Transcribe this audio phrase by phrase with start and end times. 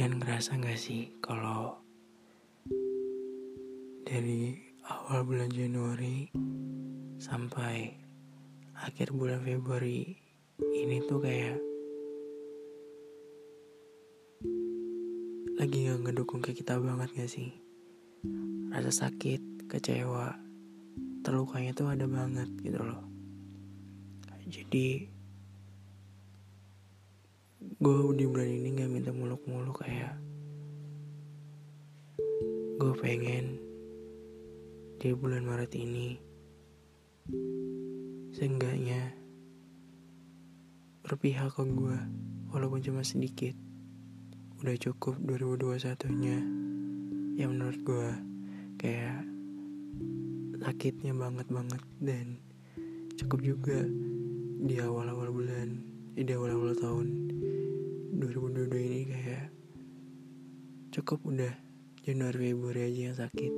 [0.00, 1.76] Kalian ngerasa gak sih kalau
[4.08, 4.56] dari
[4.88, 6.24] awal bulan Januari
[7.20, 8.00] sampai
[8.80, 10.16] akhir bulan Februari
[10.56, 11.60] ini tuh kayak
[15.60, 17.52] lagi gak ngedukung ke kita banget gak sih?
[18.72, 20.32] Rasa sakit, kecewa,
[21.20, 23.04] terlukanya tuh ada banget gitu loh.
[24.48, 25.19] Jadi
[27.80, 30.12] gue di bulan ini gak minta muluk-muluk kayak
[32.76, 33.56] gue pengen
[35.00, 36.20] di bulan Maret ini
[38.36, 39.16] seenggaknya
[41.08, 41.96] berpihak ke gue
[42.52, 43.56] walaupun cuma sedikit.
[44.60, 46.36] Udah cukup 2021 nya
[47.40, 48.08] yang menurut gue
[48.76, 49.24] kayak
[50.60, 52.36] sakitnya banget banget dan
[53.16, 53.88] cukup juga
[54.68, 57.32] di awal-awal bulan di awal-awal tahun
[58.20, 59.48] 2022 ini kayak
[60.92, 61.48] cukup udah
[62.04, 63.52] Januari Februari aja yang sakit.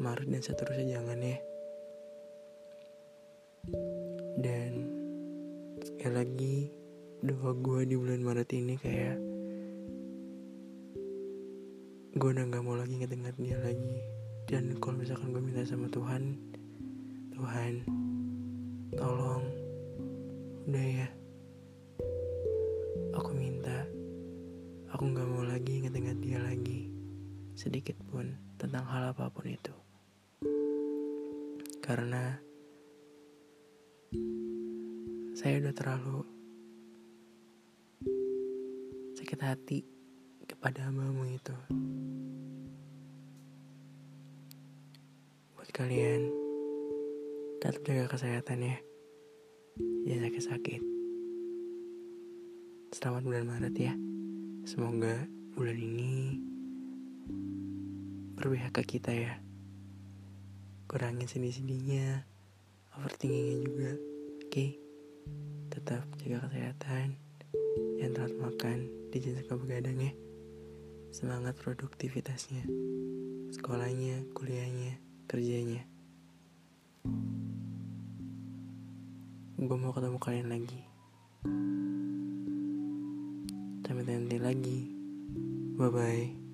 [0.00, 1.36] Maret dan seterusnya jangan ya.
[4.40, 4.72] Dan
[5.84, 6.56] sekali lagi
[7.20, 9.20] doa gue di bulan Maret ini kayak
[12.16, 14.00] gue udah gak mau lagi ngedengar dia lagi.
[14.48, 16.32] Dan kalau misalkan gue minta sama Tuhan
[17.36, 17.84] Tuhan
[18.96, 19.44] tolong
[20.64, 21.25] udah ya
[27.66, 28.30] sedikit pun
[28.62, 29.74] tentang hal apa pun itu.
[31.82, 32.38] Karena
[35.34, 36.22] saya udah terlalu
[39.18, 39.82] sakit hati
[40.46, 41.56] kepada hambamu itu.
[45.58, 46.30] Buat kalian,
[47.58, 48.78] tetap jaga kesehatan ya.
[50.06, 50.82] Jangan sakit-sakit.
[52.94, 53.94] Selamat bulan Maret ya.
[54.62, 55.26] Semoga
[55.58, 56.54] bulan ini
[58.36, 59.34] berpihak ke kita ya.
[60.86, 62.22] Kurangin sedih-sedihnya,
[62.94, 63.90] overthinkingnya juga.
[64.46, 64.78] Oke,
[65.72, 67.18] tetap jaga kesehatan.
[67.98, 68.78] Jangan telat makan,
[69.10, 70.12] di suka begadang ya.
[71.10, 72.68] Semangat produktivitasnya,
[73.50, 75.82] sekolahnya, kuliahnya, kerjanya.
[79.56, 80.80] Gue mau ketemu kalian lagi.
[83.86, 84.80] Sampai nanti lagi.
[85.80, 86.45] Bye bye.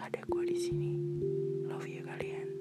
[0.00, 0.92] ada gue di sini.
[1.68, 2.59] Love you kalian.